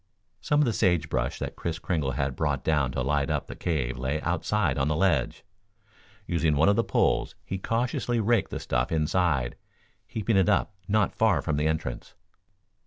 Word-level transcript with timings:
Some 0.39 0.61
of 0.61 0.65
the 0.65 0.73
sage 0.73 1.09
brush 1.09 1.37
that 1.37 1.55
Kris 1.55 1.77
Kringle 1.77 2.13
had 2.13 2.35
brought 2.35 2.63
down 2.63 2.91
to 2.93 3.03
light 3.03 3.29
up 3.29 3.45
the 3.45 3.55
cave 3.55 3.99
lay 3.99 4.19
outside 4.21 4.79
on 4.79 4.87
the 4.87 4.95
ledge. 4.95 5.45
Using 6.25 6.55
one 6.55 6.69
of 6.69 6.75
the 6.75 6.83
poles, 6.83 7.35
he 7.45 7.59
cautiously 7.59 8.19
raked 8.19 8.49
the 8.49 8.59
stuff 8.59 8.91
inside, 8.91 9.57
heaping 10.07 10.37
it 10.37 10.49
up 10.49 10.73
not 10.87 11.13
far 11.13 11.39
from 11.43 11.55
the 11.57 11.67
entrance. 11.67 12.15